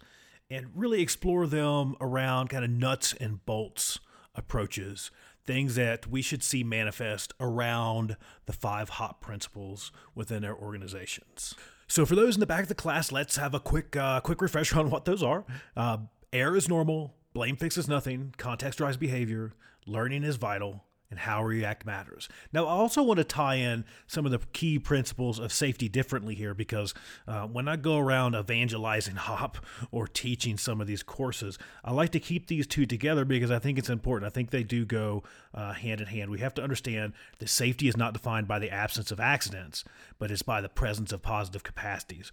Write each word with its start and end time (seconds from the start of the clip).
and 0.51 0.67
really 0.75 1.01
explore 1.01 1.47
them 1.47 1.95
around 1.99 2.49
kind 2.49 2.63
of 2.63 2.69
nuts 2.69 3.13
and 3.13 3.43
bolts 3.45 3.99
approaches 4.35 5.09
things 5.47 5.75
that 5.75 6.07
we 6.07 6.21
should 6.21 6.43
see 6.43 6.63
manifest 6.63 7.33
around 7.39 8.17
the 8.45 8.53
five 8.53 8.89
hop 8.89 9.21
principles 9.21 9.91
within 10.13 10.45
our 10.45 10.55
organizations. 10.55 11.55
So, 11.87 12.05
for 12.05 12.15
those 12.15 12.35
in 12.35 12.41
the 12.41 12.45
back 12.45 12.63
of 12.63 12.67
the 12.67 12.75
class, 12.75 13.11
let's 13.11 13.37
have 13.37 13.53
a 13.53 13.59
quick 13.59 13.95
uh, 13.95 14.19
quick 14.19 14.41
refresher 14.41 14.77
on 14.79 14.89
what 14.89 15.05
those 15.05 15.23
are. 15.23 15.45
Uh, 15.75 15.99
error 16.31 16.55
is 16.55 16.67
normal. 16.67 17.15
Blame 17.33 17.55
fixes 17.55 17.87
nothing. 17.87 18.33
Context 18.37 18.77
drives 18.77 18.97
behavior. 18.97 19.53
Learning 19.85 20.23
is 20.23 20.35
vital 20.35 20.83
and 21.09 21.19
how 21.19 21.41
we 21.43 21.55
react 21.55 21.85
matters. 21.85 22.27
Now, 22.51 22.65
I 22.65 22.71
also 22.71 23.01
want 23.01 23.17
to 23.17 23.23
tie 23.23 23.55
in 23.55 23.85
some 24.07 24.25
of 24.25 24.31
the 24.31 24.39
key 24.53 24.77
principles 24.77 25.39
of 25.39 25.53
safety 25.53 25.87
differently 25.87 26.35
here 26.35 26.53
because 26.53 26.93
uh, 27.27 27.47
when 27.47 27.67
I 27.67 27.77
go 27.77 27.97
around 27.97 28.35
evangelizing 28.35 29.15
HOP 29.17 29.57
or 29.91 30.07
teaching 30.07 30.57
some 30.57 30.81
of 30.81 30.87
these 30.87 31.03
courses, 31.03 31.57
I 31.83 31.93
like 31.93 32.11
to 32.11 32.19
keep 32.19 32.47
these 32.47 32.67
two 32.67 32.85
together 32.85 33.23
because 33.23 33.51
I 33.51 33.59
think 33.59 33.77
it's 33.77 33.89
important. 33.89 34.29
I 34.29 34.33
think 34.33 34.49
they 34.49 34.63
do 34.63 34.85
go 34.85 35.23
uh, 35.53 35.73
hand 35.73 36.01
in 36.01 36.07
hand. 36.07 36.29
We 36.29 36.39
have 36.39 36.53
to 36.55 36.63
understand 36.63 37.13
that 37.39 37.49
safety 37.49 37.87
is 37.87 37.95
not 37.95 38.13
defined 38.13 38.47
by 38.47 38.59
the 38.59 38.69
absence 38.69 39.11
of 39.11 39.19
accidents, 39.19 39.83
but 40.19 40.29
it's 40.29 40.41
by 40.41 40.61
the 40.61 40.69
presence 40.69 41.13
of 41.13 41.21
positive 41.21 41.63
capacities. 41.63 42.31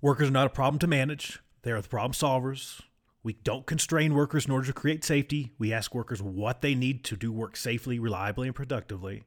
Workers 0.00 0.28
are 0.28 0.32
not 0.32 0.46
a 0.46 0.50
problem 0.50 0.78
to 0.80 0.86
manage, 0.86 1.40
they 1.62 1.70
are 1.72 1.80
the 1.80 1.88
problem 1.88 2.12
solvers. 2.12 2.80
We 3.22 3.34
don't 3.34 3.66
constrain 3.66 4.14
workers 4.14 4.46
in 4.46 4.52
order 4.52 4.66
to 4.66 4.72
create 4.72 5.04
safety. 5.04 5.52
We 5.58 5.72
ask 5.72 5.94
workers 5.94 6.22
what 6.22 6.62
they 6.62 6.74
need 6.74 7.04
to 7.04 7.16
do 7.16 7.32
work 7.32 7.56
safely, 7.56 7.98
reliably, 7.98 8.48
and 8.48 8.54
productively. 8.54 9.24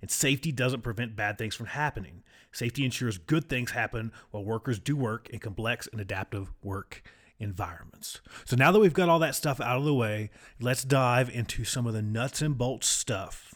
And 0.00 0.10
safety 0.10 0.52
doesn't 0.52 0.82
prevent 0.82 1.16
bad 1.16 1.38
things 1.38 1.54
from 1.54 1.66
happening. 1.66 2.22
Safety 2.50 2.84
ensures 2.84 3.18
good 3.18 3.48
things 3.48 3.70
happen 3.70 4.12
while 4.30 4.44
workers 4.44 4.78
do 4.78 4.96
work 4.96 5.30
in 5.30 5.38
complex 5.38 5.88
and 5.90 6.00
adaptive 6.00 6.52
work 6.62 7.02
environments. 7.38 8.20
So 8.44 8.56
now 8.56 8.72
that 8.72 8.78
we've 8.78 8.92
got 8.92 9.08
all 9.08 9.18
that 9.20 9.34
stuff 9.34 9.60
out 9.60 9.78
of 9.78 9.84
the 9.84 9.94
way, 9.94 10.30
let's 10.60 10.84
dive 10.84 11.30
into 11.30 11.64
some 11.64 11.86
of 11.86 11.94
the 11.94 12.02
nuts 12.02 12.42
and 12.42 12.56
bolts 12.56 12.88
stuff 12.88 13.54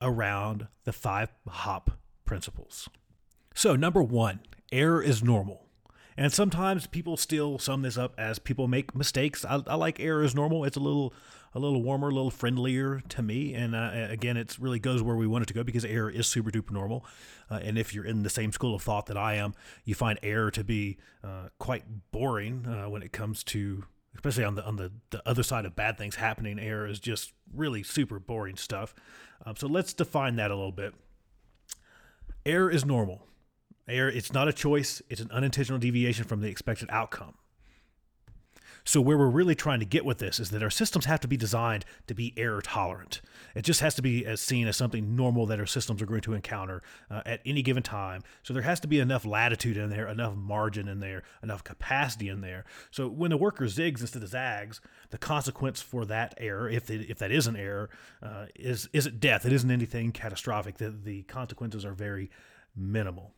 around 0.00 0.68
the 0.84 0.92
five 0.92 1.32
hop 1.48 1.92
principles. 2.24 2.88
So, 3.54 3.76
number 3.76 4.02
one, 4.02 4.40
error 4.72 5.02
is 5.02 5.22
normal. 5.22 5.63
And 6.16 6.32
sometimes 6.32 6.86
people 6.86 7.16
still 7.16 7.58
sum 7.58 7.82
this 7.82 7.98
up 7.98 8.14
as 8.18 8.38
people 8.38 8.68
make 8.68 8.94
mistakes. 8.94 9.44
I, 9.44 9.62
I 9.66 9.74
like 9.74 9.98
error 10.00 10.22
is 10.22 10.34
normal. 10.34 10.64
It's 10.64 10.76
a 10.76 10.80
little 10.80 11.12
a 11.54 11.60
little 11.60 11.82
warmer, 11.82 12.08
a 12.08 12.12
little 12.12 12.30
friendlier 12.30 13.00
to 13.08 13.22
me. 13.22 13.54
And 13.54 13.76
uh, 13.76 14.08
again, 14.10 14.36
it 14.36 14.56
really 14.58 14.80
goes 14.80 15.02
where 15.02 15.14
we 15.14 15.26
want 15.26 15.42
it 15.42 15.46
to 15.46 15.54
go 15.54 15.62
because 15.62 15.84
error 15.84 16.10
is 16.10 16.26
super 16.26 16.50
duper 16.50 16.72
normal. 16.72 17.06
Uh, 17.48 17.60
and 17.62 17.78
if 17.78 17.94
you're 17.94 18.04
in 18.04 18.24
the 18.24 18.30
same 18.30 18.50
school 18.50 18.74
of 18.74 18.82
thought 18.82 19.06
that 19.06 19.16
I 19.16 19.34
am, 19.34 19.54
you 19.84 19.94
find 19.94 20.18
error 20.22 20.50
to 20.50 20.64
be 20.64 20.98
uh, 21.22 21.48
quite 21.58 21.84
boring 22.10 22.66
uh, 22.66 22.88
when 22.90 23.02
it 23.02 23.12
comes 23.12 23.44
to, 23.44 23.84
especially 24.16 24.44
on 24.44 24.56
the 24.56 24.64
on 24.66 24.76
the, 24.76 24.92
the 25.10 25.22
other 25.28 25.44
side 25.44 25.64
of 25.64 25.76
bad 25.76 25.96
things 25.96 26.16
happening. 26.16 26.58
Error 26.58 26.88
is 26.88 26.98
just 26.98 27.32
really 27.54 27.84
super 27.84 28.18
boring 28.18 28.56
stuff. 28.56 28.92
Um, 29.46 29.54
so 29.54 29.68
let's 29.68 29.92
define 29.92 30.36
that 30.36 30.50
a 30.50 30.56
little 30.56 30.72
bit. 30.72 30.94
Error 32.44 32.70
is 32.70 32.84
normal. 32.84 33.28
Error, 33.86 34.08
it's 34.08 34.32
not 34.32 34.48
a 34.48 34.52
choice, 34.52 35.02
it's 35.08 35.20
an 35.20 35.30
unintentional 35.30 35.78
deviation 35.78 36.24
from 36.24 36.40
the 36.40 36.48
expected 36.48 36.88
outcome. 36.90 37.34
So, 38.86 39.00
where 39.00 39.16
we're 39.16 39.30
really 39.30 39.54
trying 39.54 39.80
to 39.80 39.86
get 39.86 40.04
with 40.04 40.18
this 40.18 40.38
is 40.38 40.50
that 40.50 40.62
our 40.62 40.68
systems 40.68 41.06
have 41.06 41.20
to 41.20 41.28
be 41.28 41.38
designed 41.38 41.86
to 42.06 42.14
be 42.14 42.34
error 42.36 42.60
tolerant. 42.60 43.22
It 43.54 43.62
just 43.62 43.80
has 43.80 43.94
to 43.94 44.02
be 44.02 44.26
as 44.26 44.42
seen 44.42 44.68
as 44.68 44.76
something 44.76 45.16
normal 45.16 45.46
that 45.46 45.58
our 45.58 45.64
systems 45.64 46.02
are 46.02 46.06
going 46.06 46.20
to 46.20 46.34
encounter 46.34 46.82
uh, 47.10 47.22
at 47.24 47.40
any 47.46 47.62
given 47.62 47.82
time. 47.82 48.22
So, 48.42 48.52
there 48.52 48.62
has 48.62 48.80
to 48.80 48.86
be 48.86 49.00
enough 49.00 49.24
latitude 49.24 49.78
in 49.78 49.88
there, 49.88 50.06
enough 50.06 50.36
margin 50.36 50.86
in 50.86 51.00
there, 51.00 51.22
enough 51.42 51.64
capacity 51.64 52.28
in 52.28 52.42
there. 52.42 52.66
So, 52.90 53.08
when 53.08 53.30
the 53.30 53.38
worker 53.38 53.64
zigs 53.64 54.02
instead 54.02 54.22
of 54.22 54.28
zags, 54.28 54.82
the 55.08 55.18
consequence 55.18 55.80
for 55.80 56.04
that 56.04 56.34
error, 56.36 56.68
if, 56.68 56.90
it, 56.90 57.08
if 57.08 57.18
that 57.20 57.32
is 57.32 57.46
an 57.46 57.56
error, 57.56 57.88
uh, 58.22 58.46
is, 58.54 58.90
is 58.92 59.06
it 59.06 59.18
death. 59.18 59.46
It 59.46 59.52
isn't 59.54 59.70
anything 59.70 60.12
catastrophic. 60.12 60.76
The, 60.76 60.90
the 60.90 61.22
consequences 61.22 61.86
are 61.86 61.94
very 61.94 62.30
minimal. 62.76 63.32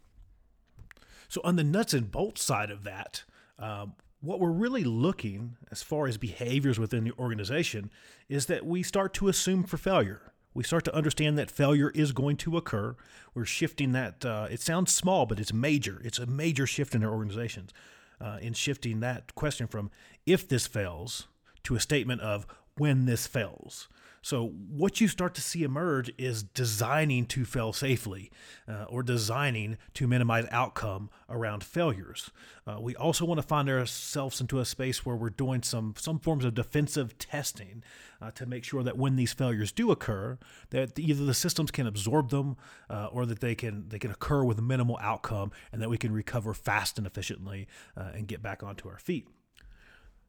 So, 1.29 1.41
on 1.45 1.57
the 1.57 1.65
nuts 1.65 1.95
and 1.95 2.11
bolts 2.11 2.43
side 2.43 2.71
of 2.71 2.85
that, 2.85 3.25
um, 3.59 3.95
what 4.21 4.41
we're 4.41 4.51
really 4.51 4.85
looking 4.85 5.57
as 5.71 5.83
far 5.83 6.07
as 6.07 6.17
behaviors 6.17 6.79
within 6.79 7.05
the 7.05 7.13
organization 7.19 7.91
is 8.29 8.47
that 8.47 8.67
we 8.67 8.83
start 8.83 9.15
to 9.15 9.29
assume 9.29 9.65
for 9.65 9.77
failure. 9.77 10.33
We 10.55 10.65
start 10.65 10.85
to 10.87 10.95
understand 10.95 11.37
that 11.39 11.51
failure 11.51 11.91
is 11.95 12.13
going 12.13 12.39
to 12.39 12.57
occur. 12.57 12.97
We're 13.35 13.45
shifting 13.45 13.93
that. 13.93 14.25
Uh, 14.25 14.49
it 14.51 14.61
sounds 14.61 14.93
small, 14.93 15.27
but 15.27 15.39
it's 15.39 15.53
major. 15.53 16.01
It's 16.03 16.19
a 16.19 16.27
major 16.27 16.67
shift 16.67 16.95
in 16.95 17.05
our 17.05 17.13
organizations 17.13 17.73
uh, 18.21 18.39
in 18.41 18.55
shifting 18.55 19.01
that 19.01 19.35
question 19.35 19.67
from 19.67 19.91
if 20.25 20.49
this 20.49 20.67
fails 20.67 21.29
to 21.65 21.75
a 21.75 21.81
statement 21.81 22.23
of 22.23 22.47
when 22.79 23.05
this 23.05 23.27
fails. 23.27 23.89
So, 24.27 24.49
what 24.49 25.01
you 25.01 25.07
start 25.07 25.37
to 25.37 25.41
see 25.41 25.63
emerge 25.63 26.11
is 26.19 26.43
designing 26.43 27.27
to 27.27 27.45
fail 27.45 27.73
safely 27.73 28.33
uh, 28.67 28.87
or 28.89 29.05
designing 29.05 29.79
to 29.95 30.09
minimize 30.09 30.49
outcome 30.51 31.11
around 31.31 31.63
failures. 31.63 32.33
Uh, 32.67 32.81
we 32.81 32.97
also 32.97 33.25
want 33.25 33.41
to 33.41 33.47
find 33.47 33.71
ourselves 33.71 34.41
into 34.41 34.59
a 34.59 34.65
space 34.65 35.07
where 35.07 35.15
we're 35.15 35.31
doing 35.31 35.63
some, 35.63 35.95
some 35.97 36.19
forms 36.19 36.45
of 36.45 36.55
defensive 36.55 37.17
testing 37.19 37.85
uh, 38.21 38.33
to 38.33 38.47
make 38.47 38.65
sure 38.65 38.83
that 38.83 38.99
when 38.99 39.15
these 39.15 39.33
failures 39.33 39.71
do 39.71 39.93
occur, 39.93 40.37
that 40.71 40.99
either 40.99 41.25
the 41.25 41.33
systems 41.33 41.71
can 41.71 41.87
absorb 41.87 42.31
them 42.31 42.57
uh, 42.91 43.07
or 43.13 43.27
that 43.27 43.39
they 43.39 43.55
can, 43.55 43.89
they 43.91 44.01
can 44.01 44.11
occur 44.11 44.43
with 44.43 44.61
minimal 44.61 44.99
outcome 45.01 45.53
and 45.71 45.81
that 45.81 45.89
we 45.89 45.99
can 45.99 46.11
recover 46.13 46.53
fast 46.53 46.99
and 46.99 47.07
efficiently 47.07 47.69
uh, 47.97 48.11
and 48.13 48.27
get 48.27 48.43
back 48.43 48.65
onto 48.65 48.89
our 48.89 48.99
feet. 48.99 49.29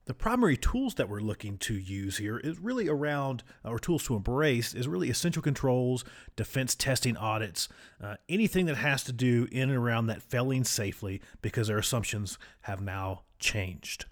The 0.07 0.13
primary 0.13 0.56
tools 0.56 0.95
that 0.95 1.09
we're 1.09 1.19
looking 1.19 1.57
to 1.59 1.74
use 1.74 2.18
here 2.18 2.38
is 2.38 2.59
really 2.59 2.88
around, 2.88 3.44
uh, 3.65 3.71
or 3.71 3.77
tools 3.77 4.06
to 4.06 4.15
embrace, 4.15 4.74
is 4.74 4.88
really 4.88 5.09
essential 5.09 5.42
controls, 5.42 6.06
defense 6.38 6.75
testing 6.75 7.18
audits, 7.18 7.68
uh, 8.01 8.15
anything 8.30 8.68
that 8.68 8.77
has 8.77 9.04
to 9.04 9.12
do 9.12 9.50
in 9.51 9.63
and 9.69 9.77
around 9.77 10.07
that 10.07 10.21
failing 10.21 10.63
safely 10.63 11.21
because 11.42 11.69
our 11.69 11.77
assumptions 11.77 12.39
have 12.62 12.80
now 12.80 13.24
changed. 13.38 14.06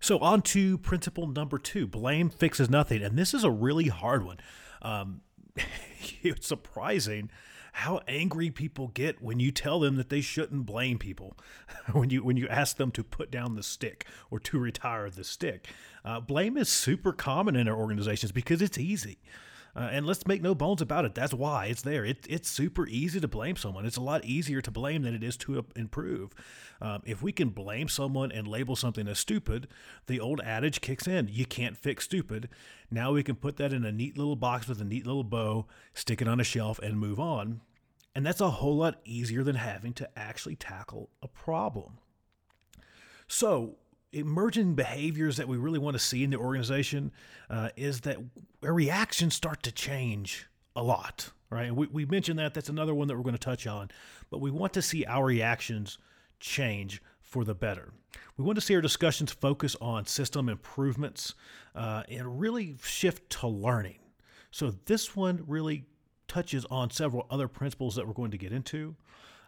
So, 0.00 0.18
on 0.18 0.42
to 0.42 0.76
principle 0.76 1.26
number 1.26 1.58
two 1.58 1.86
blame 1.86 2.28
fixes 2.28 2.68
nothing. 2.68 3.02
And 3.02 3.18
this 3.18 3.32
is 3.32 3.42
a 3.42 3.50
really 3.50 3.88
hard 3.88 4.26
one. 4.26 4.36
Um, 4.82 5.22
it's 6.22 6.46
surprising 6.46 7.30
how 7.72 8.00
angry 8.08 8.50
people 8.50 8.88
get 8.88 9.22
when 9.22 9.40
you 9.40 9.50
tell 9.50 9.80
them 9.80 9.96
that 9.96 10.08
they 10.08 10.20
shouldn't 10.20 10.66
blame 10.66 10.98
people. 10.98 11.36
When 11.92 12.10
you 12.10 12.22
when 12.22 12.36
you 12.36 12.46
ask 12.48 12.76
them 12.76 12.90
to 12.92 13.02
put 13.02 13.30
down 13.30 13.54
the 13.54 13.62
stick 13.62 14.06
or 14.30 14.38
to 14.40 14.58
retire 14.58 15.08
the 15.08 15.24
stick. 15.24 15.68
Uh, 16.04 16.20
blame 16.20 16.58
is 16.58 16.68
super 16.68 17.12
common 17.12 17.56
in 17.56 17.66
our 17.66 17.76
organizations 17.76 18.30
because 18.30 18.60
it's 18.60 18.76
easy 18.76 19.18
uh, 19.76 19.88
and 19.92 20.06
let's 20.06 20.26
make 20.26 20.42
no 20.42 20.54
bones 20.54 20.80
about 20.80 21.04
it. 21.04 21.14
That's 21.14 21.34
why 21.34 21.66
it's 21.66 21.82
there. 21.82 22.04
It, 22.04 22.26
it's 22.28 22.48
super 22.48 22.86
easy 22.86 23.20
to 23.20 23.28
blame 23.28 23.56
someone. 23.56 23.86
It's 23.86 23.96
a 23.96 24.02
lot 24.02 24.24
easier 24.24 24.60
to 24.60 24.70
blame 24.70 25.02
than 25.02 25.14
it 25.14 25.22
is 25.22 25.36
to 25.38 25.64
improve. 25.76 26.30
Um, 26.80 27.02
if 27.04 27.22
we 27.22 27.32
can 27.32 27.50
blame 27.50 27.88
someone 27.88 28.32
and 28.32 28.46
label 28.46 28.76
something 28.76 29.06
as 29.08 29.18
stupid, 29.18 29.68
the 30.06 30.20
old 30.20 30.40
adage 30.40 30.80
kicks 30.80 31.06
in 31.06 31.28
you 31.30 31.46
can't 31.46 31.76
fix 31.76 32.04
stupid. 32.04 32.48
Now 32.90 33.12
we 33.12 33.22
can 33.22 33.36
put 33.36 33.56
that 33.56 33.72
in 33.72 33.84
a 33.84 33.92
neat 33.92 34.16
little 34.16 34.36
box 34.36 34.68
with 34.68 34.80
a 34.80 34.84
neat 34.84 35.06
little 35.06 35.24
bow, 35.24 35.66
stick 35.94 36.22
it 36.22 36.28
on 36.28 36.40
a 36.40 36.44
shelf, 36.44 36.78
and 36.78 36.98
move 36.98 37.20
on. 37.20 37.60
And 38.14 38.26
that's 38.26 38.40
a 38.40 38.50
whole 38.50 38.76
lot 38.76 39.00
easier 39.04 39.44
than 39.44 39.56
having 39.56 39.92
to 39.94 40.08
actually 40.18 40.56
tackle 40.56 41.10
a 41.22 41.28
problem. 41.28 41.98
So, 43.28 43.76
emerging 44.12 44.74
behaviors 44.74 45.36
that 45.36 45.48
we 45.48 45.56
really 45.56 45.78
want 45.78 45.94
to 45.94 46.02
see 46.02 46.24
in 46.24 46.30
the 46.30 46.38
organization 46.38 47.12
uh, 47.50 47.68
is 47.76 48.00
that 48.02 48.16
our 48.62 48.72
reactions 48.72 49.34
start 49.34 49.62
to 49.62 49.72
change 49.72 50.46
a 50.74 50.82
lot, 50.82 51.30
right? 51.50 51.66
And 51.66 51.76
we, 51.76 51.86
we 51.88 52.06
mentioned 52.06 52.38
that. 52.38 52.54
That's 52.54 52.68
another 52.68 52.94
one 52.94 53.08
that 53.08 53.16
we're 53.16 53.22
going 53.22 53.34
to 53.34 53.38
touch 53.38 53.66
on. 53.66 53.90
But 54.30 54.40
we 54.40 54.50
want 54.50 54.72
to 54.74 54.82
see 54.82 55.04
our 55.04 55.26
reactions 55.26 55.98
change 56.40 57.02
for 57.20 57.44
the 57.44 57.54
better. 57.54 57.92
We 58.36 58.44
want 58.44 58.56
to 58.56 58.62
see 58.62 58.74
our 58.74 58.80
discussions 58.80 59.32
focus 59.32 59.76
on 59.80 60.06
system 60.06 60.48
improvements 60.48 61.34
uh, 61.74 62.04
and 62.08 62.40
really 62.40 62.76
shift 62.82 63.28
to 63.40 63.48
learning. 63.48 63.98
So 64.50 64.72
this 64.86 65.14
one 65.14 65.44
really 65.46 65.84
touches 66.28 66.64
on 66.66 66.90
several 66.90 67.26
other 67.30 67.48
principles 67.48 67.96
that 67.96 68.06
we're 68.06 68.14
going 68.14 68.30
to 68.30 68.38
get 68.38 68.52
into. 68.52 68.94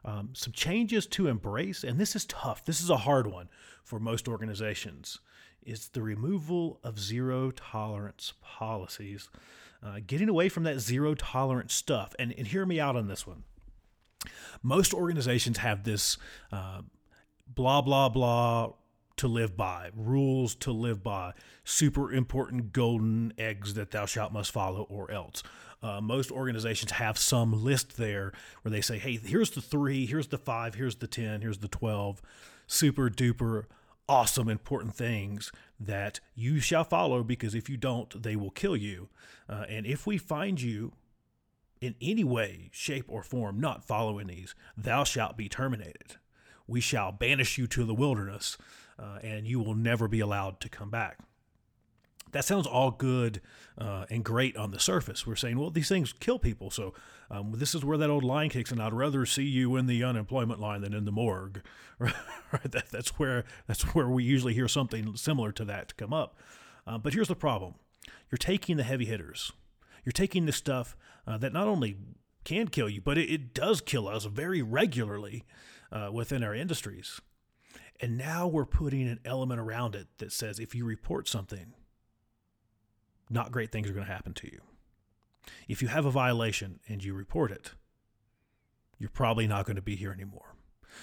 Um, 0.05 0.31
some 0.33 0.53
changes 0.53 1.07
to 1.09 1.27
embrace, 1.27 1.85
and 1.85 1.99
this 1.99 2.17
is 2.17 2.25
tough. 2.25 2.65
This 2.65 2.81
is 2.81 2.91
a 2.91 2.99
hard 2.99 3.27
one 3.27 3.49
for 3.85 3.99
most 4.01 4.29
organizations. 4.29 5.19
Is 5.63 5.89
the 5.89 6.03
removal 6.03 6.81
of 6.83 6.99
zero 6.99 7.51
tolerance 7.51 8.33
policies, 8.41 9.29
uh, 9.83 10.01
getting 10.07 10.31
away 10.31 10.49
from 10.49 10.63
that 10.63 10.81
zero 10.81 11.15
tolerance 11.15 11.75
stuff. 11.75 12.15
And, 12.19 12.35
and 12.39 12.47
hear 12.47 12.65
me 12.65 12.81
out 12.81 12.97
on 12.97 13.09
this 13.09 13.27
one. 13.27 13.45
Most 14.63 14.95
organizations 14.95 15.59
have 15.59 15.85
this 15.85 16.17
uh, 16.51 16.81
blah, 17.47 17.83
blah, 17.83 18.09
blah 18.09 18.73
to 19.21 19.29
live 19.29 19.55
by, 19.55 19.91
rules 19.95 20.55
to 20.55 20.73
live 20.73 21.03
by, 21.03 21.35
super 21.63 22.11
important 22.11 22.73
golden 22.73 23.35
eggs 23.37 23.75
that 23.75 23.91
thou 23.91 24.07
shalt 24.07 24.33
must 24.33 24.51
follow 24.51 24.87
or 24.89 25.11
else. 25.11 25.43
Uh, 25.83 26.01
most 26.01 26.31
organizations 26.31 26.93
have 26.93 27.17
some 27.17 27.65
list 27.65 27.97
there 27.97 28.33
where 28.63 28.71
they 28.71 28.83
say, 28.83 28.99
hey, 28.99 29.17
here's 29.17 29.51
the 29.51 29.63
three, 29.63 30.07
here's 30.07 30.29
the 30.29 30.39
five, 30.39 30.75
here's 30.75 30.97
the 30.97 31.07
10, 31.07 31.41
here's 31.41 31.59
the 31.59 31.69
12, 31.69 32.21
super 32.67 33.09
duper 33.09 33.65
awesome, 34.11 34.49
important 34.49 34.93
things 34.93 35.53
that 35.79 36.19
you 36.35 36.59
shall 36.59 36.83
follow 36.83 37.23
because 37.23 37.55
if 37.55 37.71
you 37.71 37.77
don't, 37.77 38.23
they 38.25 38.35
will 38.35 38.51
kill 38.51 38.77
you. 38.77 39.09
Uh, 39.49 39.65
and 39.69 39.87
if 39.87 40.05
we 40.05 40.19
find 40.19 40.61
you 40.61 40.93
in 41.81 41.95
any 42.03 42.25
way, 42.25 42.69
shape, 42.73 43.05
or 43.07 43.23
form 43.23 43.61
not 43.61 43.85
following 43.85 44.27
these, 44.27 44.57
thou 44.77 45.05
shalt 45.05 45.37
be 45.37 45.49
terminated. 45.49 46.17
We 46.67 46.81
shall 46.81 47.13
banish 47.13 47.57
you 47.57 47.69
to 47.69 47.85
the 47.85 47.95
wilderness, 47.95 48.59
uh, 48.99 49.21
and 49.23 49.47
you 49.47 49.61
will 49.61 49.77
never 49.77 50.09
be 50.09 50.21
allowed 50.21 50.59
to 50.61 50.69
come 50.69 50.91
back 50.91 51.19
that 52.33 52.45
sounds 52.45 52.67
all 52.67 52.91
good 52.91 53.41
uh, 53.79 54.05
and 54.11 54.25
great 54.25 54.57
on 54.57 54.71
the 54.71 54.81
surface. 54.81 55.27
We're 55.27 55.37
saying, 55.37 55.59
well, 55.59 55.71
these 55.71 55.89
things 55.89 56.13
kill 56.13 56.39
people. 56.39 56.71
So 56.71 56.95
um, 57.31 57.53
this 57.57 57.75
is 57.75 57.85
where 57.85 57.99
that 57.99 58.11
old 58.11 58.25
line 58.25 58.51
kicks 58.51 58.73
in. 58.73 58.81
I'd 58.81 58.93
rather 58.93 59.25
see 59.27 59.45
you 59.45 59.77
in 59.77 59.87
the 59.87 60.05
unemployment 60.05 60.61
line 60.61 60.83
than 60.83 60.95
in 60.95 61.05
the 61.05 61.13
morgue. 61.13 61.63
right? 61.99 62.15
that, 62.65 62.91
that's 62.91 63.19
where 63.19 63.45
that's 63.67 63.95
where 63.95 64.09
we 64.09 64.25
usually 64.25 64.55
hear 64.55 64.69
something 64.69 65.17
similar 65.17 65.53
to 65.53 65.65
that 65.67 65.89
to 65.89 65.95
come 65.95 66.13
up. 66.13 66.37
Uh, 66.87 66.99
but 66.99 67.13
here's 67.15 67.29
the 67.29 67.37
problem: 67.37 67.75
you're 68.31 68.39
taking 68.39 68.77
the 68.77 68.83
heavy 68.83 69.05
hitters. 69.05 69.53
You're 70.05 70.13
taking 70.13 70.47
the 70.47 70.53
stuff 70.53 70.97
uh, 71.27 71.37
that 71.39 71.53
not 71.53 71.69
only 71.69 71.99
can 72.45 72.69
kill 72.69 72.89
you, 72.89 73.01
but 73.01 73.19
it, 73.19 73.31
it 73.31 73.55
does 73.55 73.81
kill 73.81 74.09
us 74.09 74.25
very 74.25 74.63
regularly 74.63 75.45
uh, 75.93 76.11
within 76.13 76.43
our 76.43 76.55
industries. 76.55 77.21
And 78.01 78.17
now 78.17 78.49
we're 78.49 78.65
putting 78.65 79.07
an 79.07 79.21
element 79.27 79.61
around 79.61 79.95
it 79.95 80.07
that 80.19 80.33
says 80.33 80.59
if 80.59 80.75
you 80.75 80.87
report 80.87 81.29
something, 81.29 81.75
not 83.31 83.53
great 83.53 83.73
things 83.73 83.89
are 83.89 83.95
going 83.95 84.07
to 84.07 84.13
happen 84.13 84.35
to 84.35 84.47
you. 84.47 84.61
If 85.69 85.81
you 85.81 85.89
have 85.89 86.05
a 86.05 86.11
violation 86.11 86.81
and 86.89 87.03
you 87.03 87.15
report 87.15 87.51
it, 87.51 87.73
you're 88.99 89.09
probably 89.09 89.47
not 89.47 89.65
going 89.65 89.77
to 89.77 89.83
be 89.83 89.97
here 89.97 90.13
anymore. 90.13 90.57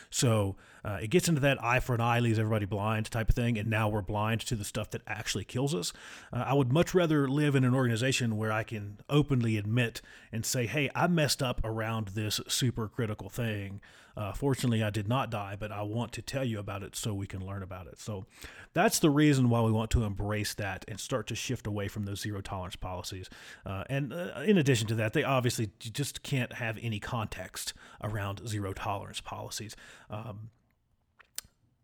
So 0.10 0.56
uh, 0.84 1.00
it 1.01 1.10
gets 1.10 1.28
into 1.28 1.42
that 1.42 1.62
eye 1.63 1.80
for 1.80 1.95
an 1.95 2.01
eye 2.01 2.19
leaves 2.19 2.39
everybody 2.39 2.66
blind 2.66 3.12
type 3.12 3.30
of 3.30 3.36
thing, 3.36 3.57
and 3.57 3.69
now 3.69 3.89
we're 3.89 4.01
blind 4.01 4.42
to 4.42 4.56
the 4.56 4.63
stuff 4.63 4.89
that 4.92 5.01
actually 5.07 5.44
kills 5.44 5.75
us. 5.75 5.92
Uh, 6.31 6.45
I 6.48 6.54
would 6.54 6.72
much 6.72 6.94
rather 6.94 7.28
live 7.28 7.56
in 7.56 7.63
an 7.63 7.75
organization 7.75 8.38
where 8.38 8.51
I 8.51 8.63
can 8.63 9.00
openly 9.10 9.57
admit 9.57 10.01
and 10.31 10.45
say, 10.45 10.66
hey, 10.66 10.89
I 10.95 11.07
messed 11.07 11.44
up 11.44 11.62
around 11.63 12.10
this 12.10 12.39
super 12.48 12.88
critical 12.88 13.30
thing 13.30 13.81
uh, 14.18 14.34
fortunately, 14.34 14.81
I 14.81 14.89
did 14.89 15.07
not 15.07 15.30
die, 15.30 15.56
but 15.60 15.72
I 15.72 15.84
want 15.84 16.12
to 16.13 16.24
tell 16.24 16.44
you 16.44 16.57
about 16.57 16.81
it 16.81 16.95
so 16.95 17.13
we 17.13 17.28
can 17.28 17.45
learn 17.45 17.62
about 17.62 17.86
it. 17.86 18.00
So 18.00 18.25
that's 18.74 18.98
the 18.98 19.12
reason 19.12 19.48
why 19.51 19.62
we 19.62 19.72
want 19.72 19.92
to 19.92 20.04
embrace 20.04 20.56
that 20.56 20.84
and 20.88 21.00
start 21.00 21.28
to 21.28 21.36
shift 21.36 21.68
away 21.68 21.88
from 21.88 22.06
those 22.06 22.22
zero 22.22 22.42
tolerance 22.42 22.75
policies. 22.75 23.30
Uh, 23.63 23.84
and 23.92 24.12
uh, 24.12 24.42
in 24.44 24.57
addition 24.57 24.88
to 24.88 24.95
that, 24.95 25.13
they 25.13 25.24
obviously 25.24 25.69
just 25.80 26.24
can't 26.24 26.54
have 26.54 26.80
any 26.81 27.00
context 27.00 27.75
around 28.04 28.48
zero 28.48 28.74
tolerance 28.74 29.22
policies. 29.22 29.75
Um, 30.09 30.50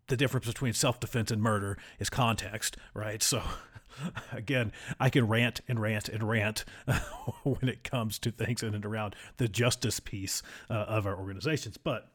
the 0.08 0.16
difference 0.16 0.46
between 0.46 0.72
self 0.72 1.00
defense 1.00 1.30
and 1.30 1.42
murder 1.42 1.78
is 1.98 2.10
context, 2.10 2.76
right? 2.92 3.22
So, 3.22 3.42
again, 4.32 4.72
I 5.00 5.10
can 5.10 5.28
rant 5.28 5.60
and 5.68 5.80
rant 5.80 6.08
and 6.08 6.22
rant 6.28 6.64
when 7.42 7.68
it 7.68 7.84
comes 7.84 8.18
to 8.20 8.30
things 8.30 8.62
in 8.62 8.74
and 8.74 8.84
around 8.84 9.16
the 9.38 9.48
justice 9.48 10.00
piece 10.00 10.42
uh, 10.68 10.74
of 10.74 11.06
our 11.06 11.16
organizations. 11.16 11.76
But 11.76 12.10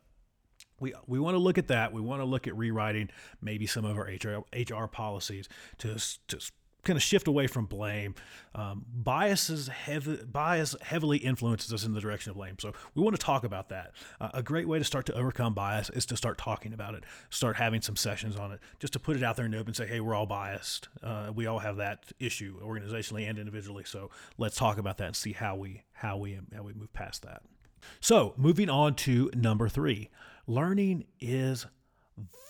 we, 0.80 0.94
we 1.08 1.20
want 1.20 1.36
to 1.36 1.40
look 1.40 1.58
at 1.58 1.68
that. 1.68 1.92
We 1.92 2.02
want 2.02 2.22
to 2.22 2.26
look 2.26 2.48
at 2.48 2.56
rewriting 2.56 3.10
maybe 3.42 3.66
some 3.66 3.86
of 3.86 3.98
our 3.98 4.06
HR, 4.06 4.44
HR 4.54 4.88
policies 4.88 5.50
to, 5.80 5.98
to 6.28 6.52
kind 6.84 6.98
of 6.98 7.04
shift 7.04 7.28
away 7.28 7.48
from 7.48 7.66
blame. 7.66 8.16
Um, 8.56 8.86
biases 8.94 9.68
heavy, 9.68 10.18
bias 10.24 10.76
heavily 10.82 11.18
influences 11.18 11.74
us 11.74 11.86
in 11.86 11.94
the 11.94 12.00
direction 12.00 12.32
of 12.32 12.38
blame. 12.38 12.58
So 12.60 12.74
we 12.96 13.02
want 13.02 13.16
to 13.16 13.24
talk 13.24 13.44
about 13.44 13.70
that. 13.70 13.92
Uh, 14.20 14.30
a 14.34 14.44
great 14.44 14.68
way 14.68 14.80
to 14.80 14.86
start 14.86 15.06
to 15.08 15.14
overcome 15.14 15.54
bias 15.54 15.90
is 15.90 16.06
to 16.08 16.18
start 16.18 16.38
talking 16.38 16.74
about 16.74 16.96
it, 16.96 17.04
start 17.30 17.58
having 17.58 17.82
some 17.82 17.96
sessions 17.96 18.36
on 18.38 18.52
it, 18.52 18.60
just 18.80 18.94
to 18.94 19.00
put 19.00 19.16
it 19.16 19.24
out 19.24 19.36
there 19.36 19.46
in 19.46 19.52
the 19.52 19.60
open, 19.60 19.74
say, 19.74 19.88
hey, 19.88 20.00
we're 20.00 20.16
all 20.16 20.26
biased. 20.26 20.88
Uh, 21.04 21.32
we 21.34 21.46
all 21.48 21.60
have 21.60 21.78
that 21.78 22.06
issue 22.20 22.60
organizationally 22.62 23.30
and 23.30 23.38
individually. 23.38 23.84
So 23.86 24.10
let's 24.38 24.56
talk 24.56 24.78
about 24.78 24.98
that 24.98 25.08
and 25.08 25.16
see 25.16 25.34
how 25.34 25.56
we 25.56 25.84
how 25.94 26.18
we 26.18 26.40
how 26.56 26.64
we 26.64 26.74
move 26.74 26.92
past 26.94 27.24
that. 27.24 27.42
So 28.00 28.34
moving 28.38 28.70
on 28.70 28.96
to 28.96 29.30
number 29.36 29.70
three 29.70 30.10
learning 30.48 31.06
is 31.20 31.66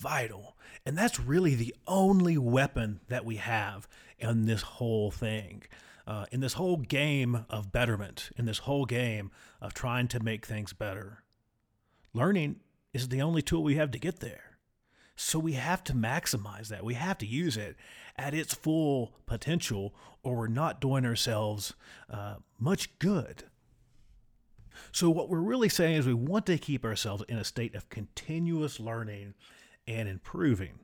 vital. 0.02 0.56
And 0.86 0.98
that's 0.98 1.20
really 1.20 1.56
the 1.56 1.76
only 1.88 2.38
weapon 2.38 3.02
that 3.08 3.26
we 3.26 3.38
have 3.38 3.88
in 4.18 4.46
this 4.46 4.62
whole 4.62 5.12
thing. 5.12 5.64
Uh, 6.08 6.26
in 6.32 6.40
this 6.40 6.54
whole 6.54 6.78
game 6.78 7.46
of 7.52 7.72
betterment, 7.72 8.32
in 8.36 8.46
this 8.46 8.60
whole 8.60 8.86
game 8.86 9.30
of 9.62 9.76
trying 9.76 10.08
to 10.08 10.20
make 10.20 10.44
things 10.44 10.74
better. 10.74 11.24
Learning 12.14 12.56
is 12.94 13.10
the 13.10 13.22
only 13.22 13.44
tool 13.44 13.64
we 13.64 13.76
have 13.76 13.92
to 13.92 14.00
get 14.00 14.20
there. 14.20 14.58
So 15.16 15.38
we 15.38 15.54
have 15.54 15.84
to 15.84 15.94
maximize 15.94 16.70
that. 16.70 16.84
We 16.84 16.94
have 16.94 17.18
to 17.20 17.28
use 17.28 17.58
it 17.58 17.76
at 18.18 18.34
its 18.34 18.54
full 18.54 19.14
potential, 19.26 19.94
or 20.24 20.36
we're 20.36 20.48
not 20.48 20.82
doing 20.82 21.06
ourselves 21.06 21.74
uh, 22.10 22.36
much 22.58 22.98
good. 23.00 23.44
So, 24.94 25.10
what 25.10 25.30
we're 25.30 25.40
really 25.40 25.68
saying 25.68 25.98
is 25.98 26.08
we 26.08 26.14
want 26.14 26.46
to 26.46 26.58
keep 26.58 26.86
ourselves 26.86 27.24
in 27.28 27.38
a 27.38 27.44
state 27.44 27.76
of 27.76 27.90
continuous 27.90 28.80
learning 28.80 29.34
and 29.90 30.08
improving. 30.08 30.80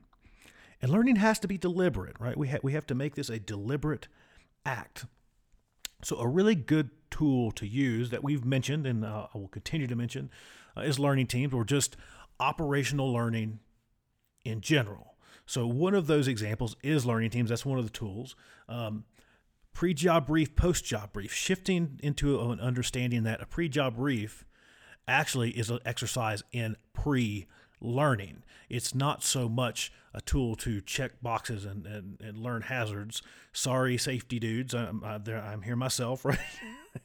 And 0.82 0.90
learning 0.90 1.16
has 1.16 1.38
to 1.38 1.48
be 1.48 1.56
deliberate, 1.56 2.16
right? 2.20 2.36
We, 2.36 2.48
ha- 2.48 2.58
we 2.62 2.72
have 2.72 2.86
to 2.88 2.94
make 2.94 3.14
this 3.14 3.30
a 3.30 3.38
deliberate 3.38 4.08
act. 4.66 5.06
So, 6.02 6.18
a 6.18 6.28
really 6.28 6.54
good 6.54 6.90
tool 7.10 7.50
to 7.52 7.66
use 7.66 8.10
that 8.10 8.22
we've 8.22 8.44
mentioned 8.44 8.86
and 8.86 9.04
uh, 9.04 9.28
I 9.32 9.38
will 9.38 9.48
continue 9.48 9.86
to 9.86 9.96
mention 9.96 10.28
uh, 10.76 10.82
is 10.82 10.98
learning 10.98 11.28
teams 11.28 11.54
or 11.54 11.64
just 11.64 11.96
operational 12.38 13.10
learning 13.10 13.60
in 14.44 14.60
general. 14.60 15.14
So, 15.46 15.66
one 15.66 15.94
of 15.94 16.06
those 16.06 16.28
examples 16.28 16.76
is 16.82 17.06
learning 17.06 17.30
teams. 17.30 17.48
That's 17.48 17.64
one 17.64 17.78
of 17.78 17.84
the 17.84 17.90
tools. 17.90 18.36
Um, 18.68 19.04
pre 19.72 19.94
job 19.94 20.26
brief, 20.26 20.54
post 20.56 20.84
job 20.84 21.12
brief, 21.14 21.32
shifting 21.32 21.98
into 22.02 22.38
an 22.50 22.60
understanding 22.60 23.22
that 23.22 23.40
a 23.40 23.46
pre 23.46 23.68
job 23.70 23.96
brief 23.96 24.44
actually 25.08 25.50
is 25.50 25.70
an 25.70 25.78
exercise 25.86 26.42
in 26.52 26.76
pre 26.92 27.46
learning. 27.80 28.42
It's 28.68 28.94
not 28.94 29.22
so 29.22 29.48
much 29.48 29.92
a 30.14 30.20
tool 30.20 30.56
to 30.56 30.80
check 30.80 31.20
boxes 31.22 31.64
and, 31.64 31.86
and, 31.86 32.20
and 32.20 32.38
learn 32.38 32.62
hazards. 32.62 33.22
Sorry, 33.52 33.98
safety 33.98 34.38
dudes, 34.38 34.74
I'm, 34.74 35.04
I'm 35.04 35.62
here 35.62 35.76
myself, 35.76 36.24
right? 36.24 36.38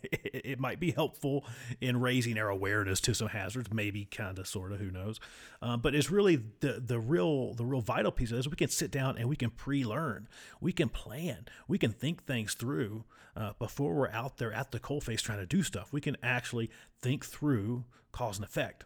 it, 0.03 0.59
might 0.59 0.79
be 0.79 0.91
helpful 0.91 1.45
in 1.79 1.99
raising 1.99 2.37
our 2.37 2.49
awareness 2.49 3.01
to 3.01 3.13
some 3.13 3.27
hazards, 3.27 3.71
maybe 3.73 4.05
kind 4.05 4.39
of, 4.39 4.47
sort 4.47 4.71
of, 4.71 4.79
who 4.79 4.91
knows. 4.91 5.19
Um, 5.61 5.81
but 5.81 5.95
it's 5.95 6.09
really 6.09 6.41
the 6.61 6.81
the 6.85 6.99
real 6.99 7.53
the 7.53 7.65
real 7.65 7.81
vital 7.81 8.11
piece 8.11 8.31
of 8.31 8.37
this. 8.37 8.47
We 8.47 8.55
can 8.55 8.69
sit 8.69 8.91
down 8.91 9.17
and 9.17 9.27
we 9.27 9.35
can 9.35 9.49
pre-learn, 9.49 10.27
we 10.59 10.71
can 10.71 10.89
plan, 10.89 11.45
we 11.67 11.77
can 11.77 11.91
think 11.91 12.23
things 12.23 12.53
through 12.53 13.03
uh, 13.35 13.53
before 13.59 13.93
we're 13.93 14.11
out 14.11 14.37
there 14.37 14.53
at 14.53 14.71
the 14.71 14.79
coalface 14.79 15.21
trying 15.21 15.39
to 15.39 15.45
do 15.45 15.63
stuff. 15.63 15.91
We 15.91 16.01
can 16.01 16.17
actually 16.23 16.69
think 17.01 17.25
through 17.25 17.85
cause 18.11 18.37
and 18.37 18.45
effect. 18.45 18.85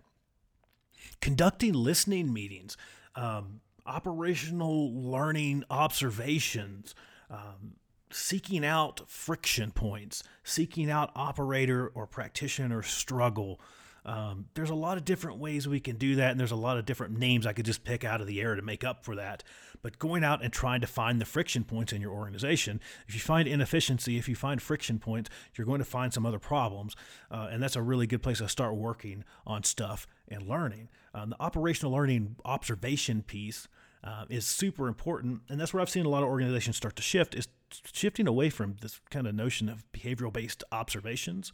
Conducting 1.21 1.73
listening 1.73 2.31
meetings, 2.31 2.77
um, 3.15 3.61
operational 3.85 4.93
learning 4.93 5.63
observations. 5.69 6.95
Um, 7.29 7.75
seeking 8.11 8.63
out 8.65 9.01
friction 9.07 9.71
points, 9.71 10.23
seeking 10.43 10.89
out 10.89 11.11
operator 11.15 11.91
or 11.93 12.07
practitioner 12.07 12.81
struggle. 12.81 13.59
Um, 14.05 14.45
there's 14.53 14.69
a 14.69 14.75
lot 14.75 14.97
of 14.97 15.05
different 15.05 15.39
ways 15.39 15.67
we 15.67 15.79
can 15.79 15.97
do 15.97 16.15
that, 16.15 16.31
and 16.31 16.39
there's 16.39 16.51
a 16.51 16.55
lot 16.55 16.77
of 16.77 16.85
different 16.85 17.17
names 17.17 17.47
I 17.47 17.53
could 17.53 17.65
just 17.65 17.83
pick 17.83 18.03
out 18.03 18.21
of 18.21 18.27
the 18.27 18.39
air 18.39 18.55
to 18.55 18.61
make 18.61 18.83
up 18.83 19.03
for 19.03 19.15
that. 19.15 19.43
But 19.81 19.99
going 19.99 20.23
out 20.23 20.43
and 20.43 20.53
trying 20.53 20.81
to 20.81 20.87
find 20.87 21.19
the 21.19 21.25
friction 21.25 21.63
points 21.63 21.91
in 21.91 22.01
your 22.01 22.11
organization, 22.11 22.79
if 23.07 23.15
you 23.15 23.19
find 23.19 23.47
inefficiency, 23.47 24.17
if 24.17 24.29
you 24.29 24.35
find 24.35 24.61
friction 24.61 24.99
points, 24.99 25.29
you're 25.55 25.65
going 25.65 25.79
to 25.79 25.85
find 25.85 26.13
some 26.13 26.25
other 26.25 26.39
problems, 26.39 26.95
uh, 27.31 27.47
and 27.51 27.61
that's 27.61 27.75
a 27.75 27.81
really 27.81 28.07
good 28.07 28.21
place 28.21 28.37
to 28.37 28.49
start 28.49 28.75
working 28.75 29.23
on 29.45 29.63
stuff 29.63 30.05
and 30.27 30.47
learning. 30.47 30.89
Um, 31.13 31.31
the 31.31 31.41
operational 31.41 31.91
learning 31.91 32.35
observation 32.45 33.23
piece 33.23 33.67
uh, 34.03 34.25
is 34.29 34.45
super 34.45 34.87
important, 34.87 35.41
and 35.49 35.59
that's 35.59 35.73
where 35.73 35.81
I've 35.81 35.89
seen 35.89 36.05
a 36.05 36.09
lot 36.09 36.21
of 36.21 36.29
organizations 36.29 36.77
start 36.77 36.95
to 36.97 37.01
shift 37.01 37.33
is 37.33 37.47
shifting 37.91 38.27
away 38.27 38.49
from 38.49 38.75
this 38.81 38.99
kind 39.09 39.27
of 39.27 39.35
notion 39.35 39.69
of 39.69 39.83
behavioral 39.91 40.31
based 40.31 40.63
observations 40.71 41.51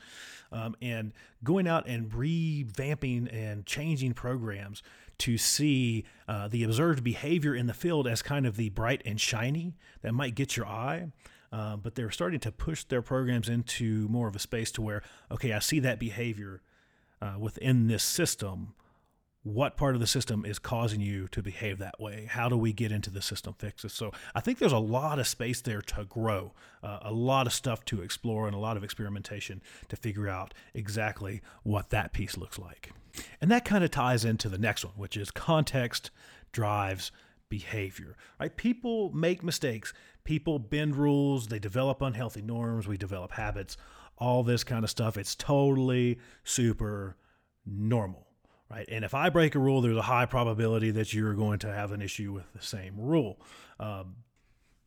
um, 0.52 0.76
and 0.82 1.14
going 1.44 1.68
out 1.68 1.88
and 1.88 2.12
revamping 2.12 3.32
and 3.34 3.66
changing 3.66 4.14
programs 4.14 4.84
to 5.18 5.38
see 5.38 6.04
uh, 6.28 6.48
the 6.48 6.64
observed 6.64 7.04
behavior 7.04 7.56
in 7.56 7.68
the 7.68 7.74
field 7.74 8.08
as 8.08 8.22
kind 8.22 8.46
of 8.46 8.56
the 8.56 8.70
bright 8.70 9.02
and 9.06 9.22
shiny 9.22 9.76
that 10.02 10.14
might 10.14 10.36
get 10.36 10.58
your 10.58 10.66
eye. 10.66 11.12
Uh, 11.52 11.76
but 11.76 11.96
they're 11.96 12.12
starting 12.12 12.40
to 12.40 12.52
push 12.52 12.86
their 12.86 13.02
programs 13.02 13.50
into 13.50 14.08
more 14.08 14.28
of 14.28 14.36
a 14.36 14.40
space 14.40 14.72
to 14.72 14.82
where, 14.82 15.04
okay, 15.30 15.52
I 15.52 15.60
see 15.60 15.80
that 15.80 16.00
behavior 16.00 16.62
uh, 17.22 17.34
within 17.38 17.88
this 17.88 18.04
system 18.04 18.74
what 19.44 19.76
part 19.76 19.96
of 19.96 20.02
the 20.02 20.08
system 20.08 20.46
is 20.46 20.60
causing 20.60 21.02
you 21.02 21.28
to 21.30 21.42
behave 21.42 21.80
that 21.80 22.00
way? 22.00 22.28
How 22.30 22.48
do 22.48 22.56
we 22.56 22.74
get 22.74 22.92
into 22.92 23.10
the 23.10 23.22
system 23.22 23.56
fixes? 23.58 23.92
So 23.92 24.12
I 24.36 24.40
think 24.40 24.60
there's 24.60 24.72
a 24.72 24.78
lot 24.78 25.18
of 25.18 25.28
space 25.28 25.62
there 25.62 25.82
to 25.82 26.06
grow, 26.06 26.54
uh, 26.84 27.00
a 27.02 27.12
lot 27.12 27.48
of 27.48 27.54
stuff 27.54 27.84
to 27.86 28.02
explore, 28.02 28.46
and 28.46 28.56
a 28.56 28.60
lot 28.60 28.78
of 28.78 28.84
experimentation 28.84 29.62
to 29.90 29.96
figure 29.96 30.28
out 30.28 30.54
exactly 30.74 31.42
what 31.64 31.90
that 31.90 32.14
piece 32.14 32.38
looks 32.38 32.60
like. 32.60 32.92
And 33.42 33.50
that 33.50 33.66
kind 33.66 33.84
of 33.84 33.90
ties 33.90 34.26
into 34.26 34.48
the 34.48 34.60
next 34.60 34.86
one, 34.86 34.94
which 34.96 35.18
is 35.18 35.32
context 35.32 36.12
drives 36.52 37.12
behavior. 37.50 38.16
Right? 38.40 38.56
People 38.56 39.12
make 39.12 39.44
mistakes. 39.44 39.92
People 40.24 40.60
bend 40.60 40.96
rules. 40.96 41.48
They 41.48 41.60
develop 41.60 42.02
unhealthy 42.02 42.44
norms. 42.44 42.88
We 42.88 42.96
develop 42.96 43.32
habits. 43.32 43.76
All 44.18 44.44
this 44.44 44.64
kind 44.64 44.84
of 44.84 44.90
stuff. 44.92 45.18
It's 45.18 45.34
totally 45.34 46.20
super 46.44 47.18
normal 47.66 48.28
right? 48.72 48.88
And 48.90 49.04
if 49.04 49.14
I 49.14 49.30
break 49.30 49.56
a 49.56 49.60
rule, 49.60 49.82
there's 49.82 49.98
a 49.98 50.02
high 50.02 50.26
probability 50.26 50.92
that 50.92 51.14
you're 51.14 51.34
going 51.34 51.60
to 51.60 51.74
have 51.74 51.92
an 51.92 52.02
issue 52.02 52.32
with 52.32 52.52
the 52.54 52.62
same 52.62 52.96
rule. 52.98 53.40
Um, 53.80 54.16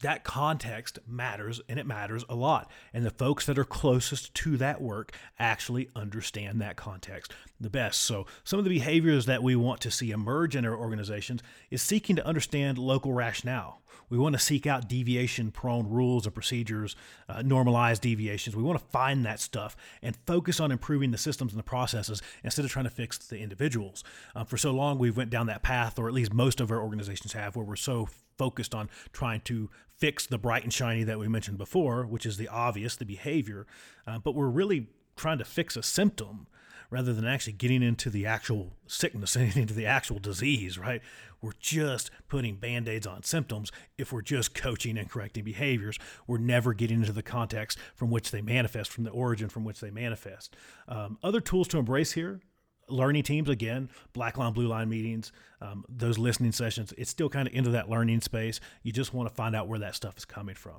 that 0.03 0.25
context 0.25 0.99
matters 1.07 1.61
and 1.69 1.79
it 1.79 1.87
matters 1.87 2.25
a 2.29 2.35
lot. 2.35 2.71
And 2.93 3.07
the 3.07 3.11
folks 3.11 3.47
that 3.47 3.59
are 3.59 3.64
closest 3.64 4.35
to 4.35 4.57
that 4.57 4.81
work 4.81 5.12
actually 5.38 5.88
understand 5.95 6.61
that 6.61 6.76
context 6.76 7.33
the 7.61 7.71
best. 7.71 8.00
So, 8.00 8.26
some 8.43 8.59
of 8.59 8.64
the 8.64 8.71
behaviors 8.71 9.26
that 9.26 9.43
we 9.43 9.57
want 9.57 9.81
to 9.83 9.91
see 9.91 10.11
emerge 10.11 10.57
in 10.57 10.67
our 10.67 10.76
organizations 10.76 11.43
is 11.71 11.81
seeking 11.81 12.17
to 12.17 12.26
understand 12.26 12.76
local 12.79 13.12
rationale. 13.12 13.83
We 14.08 14.18
want 14.18 14.34
to 14.34 14.38
seek 14.38 14.66
out 14.66 14.88
deviation 14.88 15.50
prone 15.50 15.88
rules 15.88 16.26
and 16.26 16.34
procedures, 16.34 16.96
uh, 17.28 17.42
normalized 17.42 18.02
deviations. 18.02 18.56
We 18.56 18.62
want 18.62 18.78
to 18.78 18.84
find 18.87 19.25
that 19.25 19.40
stuff 19.40 19.76
and 20.02 20.16
focus 20.26 20.61
on 20.61 20.70
improving 20.70 21.11
the 21.11 21.18
systems 21.18 21.52
and 21.52 21.58
the 21.58 21.64
processes 21.64 22.23
instead 22.42 22.64
of 22.64 22.70
trying 22.70 22.84
to 22.84 22.90
fix 22.90 23.18
the 23.18 23.38
individuals. 23.38 24.04
Uh, 24.34 24.44
for 24.44 24.56
so 24.56 24.70
long, 24.70 24.99
we've 24.99 25.16
went 25.16 25.30
down 25.30 25.46
that 25.46 25.62
path, 25.62 25.99
or 25.99 26.08
at 26.08 26.14
least 26.14 26.32
most 26.32 26.61
of 26.61 26.70
our 26.70 26.80
organizations 26.80 27.32
have, 27.32 27.56
where 27.56 27.64
we're 27.64 27.76
so 27.76 28.08
focused 28.37 28.75
on 28.75 28.88
trying 29.12 29.40
to 29.42 29.70
fix 29.96 30.26
the 30.26 30.38
bright 30.38 30.64
and 30.64 30.73
shiny 30.73 31.04
that 31.04 31.18
we 31.18 31.28
mentioned 31.28 31.58
before, 31.58 32.04
which 32.04 32.26
is 32.26 32.37
the 32.37 32.49
obvious, 32.49 32.96
the 32.96 33.04
behavior, 33.04 33.66
uh, 34.06 34.18
but 34.18 34.34
we're 34.34 34.49
really 34.49 34.88
trying 35.16 35.38
to 35.38 35.44
fix 35.44 35.76
a 35.76 35.82
symptom 35.82 36.46
rather 36.90 37.12
than 37.12 37.26
actually 37.26 37.52
getting 37.52 37.82
into 37.82 38.11
the 38.11 38.26
actual 38.26 38.73
sickness 38.87 39.37
and 39.37 39.56
into 39.56 39.75
the 39.75 39.87
actual 39.87 40.18
disease, 40.18 40.78
right? 40.78 41.02
We're 41.45 41.53
just 41.61 42.11
putting 42.27 42.57
band 42.57 42.89
aids 42.89 43.07
on 43.07 43.23
symptoms 43.23 43.71
if 43.99 44.15
we're 44.15 44.23
just 44.23 44.55
coaching 44.55 44.97
and 44.97 45.11
correcting 45.11 45.45
behaviors. 45.45 45.99
We're 46.27 46.39
never 46.39 46.73
getting 46.73 47.01
into 47.01 47.13
the 47.13 47.23
context 47.23 47.79
from 47.95 48.11
which 48.11 48.31
they 48.31 48.41
manifest, 48.41 48.91
from 48.91 49.05
the 49.05 49.11
origin 49.11 49.51
from 49.51 49.63
which 49.63 49.81
they 49.81 49.91
manifest. 49.91 50.57
Um, 50.89 51.19
other 51.23 51.43
tools 51.43 51.69
to 51.69 51.79
embrace 51.79 52.13
here 52.13 52.41
learning 52.87 53.23
teams 53.23 53.49
again 53.49 53.89
black 54.13 54.37
line 54.37 54.53
blue 54.53 54.67
line 54.67 54.91
meetings 54.91 55.33
um, 55.63 55.87
those 55.89 56.19
listening 56.19 56.53
sessions 56.53 56.93
it's 56.99 57.09
still 57.09 57.31
kind 57.31 57.49
of 57.49 57.55
into 57.55 57.71
that 57.71 57.89
learning 57.89 58.21
space 58.21 58.61
you 58.83 58.93
just 58.93 59.15
want 59.15 59.27
to 59.27 59.35
find 59.35 59.57
out 59.57 59.67
where 59.67 59.79
that 59.79 59.95
stuff 59.95 60.19
is 60.19 60.27
coming 60.27 60.55
from 60.55 60.79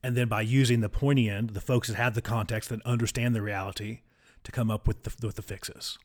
and 0.00 0.16
then 0.16 0.28
by 0.28 0.40
using 0.40 0.78
the 0.80 0.88
pointy 0.88 1.28
end 1.28 1.50
the 1.50 1.60
folks 1.60 1.88
that 1.88 1.96
have 1.96 2.14
the 2.14 2.22
context 2.22 2.68
that 2.68 2.80
understand 2.86 3.34
the 3.34 3.42
reality 3.42 4.02
to 4.44 4.52
come 4.52 4.70
up 4.70 4.86
with 4.86 5.02
the, 5.02 5.26
with 5.26 5.34
the 5.34 5.42
fixes 5.42 5.98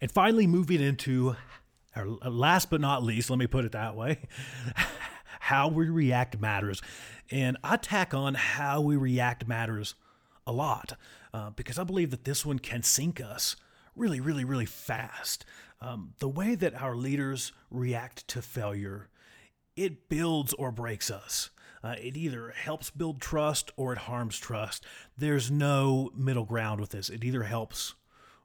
and 0.00 0.10
finally 0.10 0.46
moving 0.46 0.80
into 0.80 1.36
our 1.96 2.06
last 2.06 2.70
but 2.70 2.80
not 2.80 3.02
least 3.02 3.30
let 3.30 3.38
me 3.38 3.46
put 3.46 3.64
it 3.64 3.72
that 3.72 3.94
way 3.94 4.18
how 5.40 5.68
we 5.68 5.88
react 5.88 6.40
matters 6.40 6.82
and 7.30 7.56
i 7.62 7.76
tack 7.76 8.14
on 8.14 8.34
how 8.34 8.80
we 8.80 8.96
react 8.96 9.46
matters 9.46 9.94
a 10.46 10.52
lot 10.52 10.94
uh, 11.32 11.50
because 11.50 11.78
i 11.78 11.84
believe 11.84 12.10
that 12.10 12.24
this 12.24 12.44
one 12.44 12.58
can 12.58 12.82
sink 12.82 13.20
us 13.20 13.56
really, 13.96 14.20
really, 14.20 14.44
really 14.44 14.66
fast. 14.66 15.44
Um, 15.80 16.14
the 16.18 16.28
way 16.28 16.54
that 16.54 16.80
our 16.80 16.96
leaders 16.96 17.52
react 17.70 18.26
to 18.28 18.42
failure, 18.42 19.08
it 19.76 20.08
builds 20.08 20.52
or 20.54 20.70
breaks 20.70 21.10
us. 21.10 21.50
Uh, 21.82 21.96
it 22.00 22.16
either 22.16 22.50
helps 22.56 22.90
build 22.90 23.20
trust 23.20 23.70
or 23.76 23.92
it 23.92 23.98
harms 23.98 24.38
trust. 24.38 24.84
There's 25.18 25.50
no 25.50 26.10
middle 26.16 26.44
ground 26.44 26.80
with 26.80 26.90
this. 26.90 27.10
It 27.10 27.24
either 27.24 27.42
helps 27.42 27.94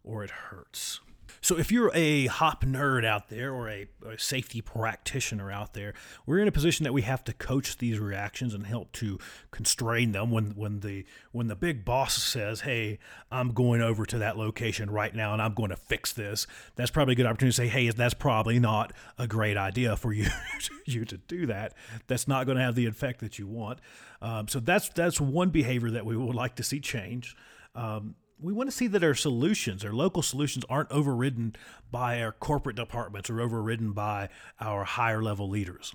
or 0.03 0.23
it 0.23 0.31
hurts. 0.31 0.99
So, 1.41 1.57
if 1.57 1.71
you're 1.71 1.91
a 1.93 2.27
hop 2.27 2.63
nerd 2.63 3.05
out 3.05 3.29
there 3.29 3.53
or 3.53 3.69
a, 3.69 3.87
a, 4.05 4.17
safety 4.17 4.61
practitioner 4.61 5.51
out 5.51 5.73
there, 5.73 5.93
we're 6.25 6.39
in 6.39 6.47
a 6.47 6.51
position 6.51 6.83
that 6.83 6.93
we 6.93 7.03
have 7.03 7.23
to 7.25 7.33
coach 7.33 7.77
these 7.77 7.99
reactions 7.99 8.53
and 8.53 8.65
help 8.65 8.91
to 8.93 9.19
constrain 9.51 10.11
them. 10.11 10.31
When 10.31 10.51
when 10.51 10.79
the 10.81 11.05
when 11.31 11.47
the 11.47 11.55
big 11.55 11.85
boss 11.85 12.21
says, 12.21 12.61
"Hey, 12.61 12.99
I'm 13.31 13.53
going 13.53 13.81
over 13.81 14.05
to 14.05 14.17
that 14.19 14.37
location 14.37 14.89
right 14.89 15.13
now 15.13 15.33
and 15.33 15.41
I'm 15.41 15.53
going 15.53 15.69
to 15.69 15.77
fix 15.77 16.13
this," 16.13 16.47
that's 16.75 16.91
probably 16.91 17.13
a 17.13 17.15
good 17.15 17.25
opportunity 17.25 17.53
to 17.53 17.57
say, 17.57 17.67
"Hey, 17.67 17.89
that's 17.89 18.13
probably 18.13 18.59
not 18.59 18.93
a 19.17 19.27
great 19.27 19.57
idea 19.57 19.95
for 19.95 20.13
you 20.13 20.27
you 20.85 21.05
to 21.05 21.17
do 21.17 21.45
that. 21.47 21.73
That's 22.07 22.27
not 22.27 22.45
going 22.45 22.57
to 22.57 22.63
have 22.63 22.75
the 22.75 22.85
effect 22.85 23.19
that 23.21 23.39
you 23.39 23.47
want." 23.47 23.79
Um, 24.21 24.47
so 24.47 24.59
that's 24.59 24.89
that's 24.89 25.21
one 25.21 25.49
behavior 25.49 25.91
that 25.91 26.05
we 26.05 26.17
would 26.17 26.35
like 26.35 26.55
to 26.55 26.63
see 26.63 26.79
change. 26.79 27.35
Um, 27.75 28.15
we 28.41 28.53
want 28.53 28.69
to 28.69 28.75
see 28.75 28.87
that 28.87 29.03
our 29.03 29.13
solutions, 29.13 29.83
our 29.83 29.91
local 29.91 30.21
solutions, 30.21 30.65
aren't 30.69 30.91
overridden 30.91 31.55
by 31.91 32.21
our 32.21 32.31
corporate 32.31 32.75
departments 32.75 33.29
or 33.29 33.41
overridden 33.41 33.91
by 33.91 34.29
our 34.59 34.83
higher 34.83 35.21
level 35.21 35.49
leaders. 35.49 35.93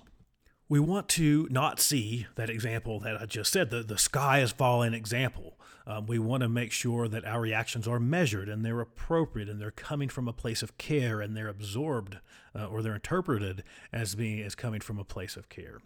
We 0.67 0.79
want 0.79 1.07
to 1.09 1.47
not 1.51 1.79
see 1.79 2.25
that 2.35 2.49
example 2.49 2.99
that 3.01 3.21
I 3.21 3.25
just 3.25 3.51
said, 3.51 3.69
the, 3.69 3.83
the 3.83 3.97
sky 3.97 4.39
is 4.39 4.51
falling 4.51 4.93
example. 4.93 5.59
Um, 5.87 6.07
we 6.07 6.17
want 6.17 6.41
to 6.41 6.49
make 6.49 6.71
sure 6.71 7.07
that 7.07 7.25
our 7.25 7.41
reactions 7.41 7.87
are 7.87 7.99
measured 7.99 8.49
and 8.49 8.65
they're 8.65 8.81
appropriate 8.81 9.47
and 9.47 9.61
they're 9.61 9.69
coming 9.69 10.09
from 10.09 10.27
a 10.27 10.33
place 10.33 10.63
of 10.63 10.77
care 10.79 11.21
and 11.21 11.37
they're 11.37 11.47
absorbed 11.47 12.17
uh, 12.55 12.65
or 12.65 12.81
they're 12.81 12.95
interpreted 12.95 13.63
as 13.93 14.15
being 14.15 14.41
as 14.41 14.55
coming 14.55 14.81
from 14.81 14.97
a 14.97 15.03
place 15.03 15.37
of 15.37 15.49
care 15.49 15.79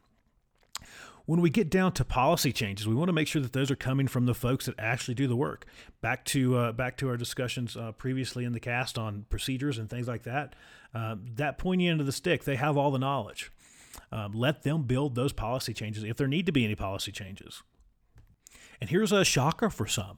when 1.30 1.42
we 1.42 1.52
get 1.52 1.70
down 1.70 1.92
to 1.94 2.04
policy 2.04 2.52
changes, 2.52 2.88
we 2.88 2.96
want 2.96 3.10
to 3.10 3.14
make 3.14 3.28
sure 3.28 3.40
that 3.40 3.54
those 3.54 3.70
are 3.70 3.76
coming 3.76 4.08
from 4.08 4.26
the 4.26 4.34
folks 4.34 4.66
that 4.66 4.74
actually 4.80 5.14
do 5.14 5.28
the 5.28 5.36
work. 5.36 5.68
Back 6.02 6.26
to 6.26 6.58
uh, 6.58 6.72
back 6.72 6.98
to 6.98 7.10
our 7.10 7.18
discussions 7.18 7.78
uh, 7.78 7.92
previously 7.92 8.46
in 8.46 8.52
the 8.52 8.60
cast 8.60 8.98
on 8.98 9.28
procedures 9.30 9.78
and 9.78 9.88
things 9.88 10.08
like 10.08 10.24
that. 10.24 10.56
Uh, 10.92 11.18
that 11.36 11.60
pointy 11.60 11.88
end 11.88 12.00
of 12.00 12.08
the 12.08 12.12
stick, 12.12 12.46
they 12.46 12.56
have 12.56 12.78
all 12.78 12.90
the 12.90 12.98
knowledge. 12.98 13.52
Um, 14.12 14.32
let 14.34 14.64
them 14.64 14.84
build 14.84 15.14
those 15.14 15.32
policy 15.32 15.72
changes 15.72 16.04
if 16.04 16.18
there 16.18 16.28
need 16.28 16.48
to 16.48 16.52
be 16.52 16.66
any 16.66 16.74
policy 16.74 17.12
changes. 17.12 17.62
And 18.82 18.90
here's 18.90 19.12
a 19.12 19.24
shocker 19.24 19.70
for 19.70 19.86
some. 19.86 20.18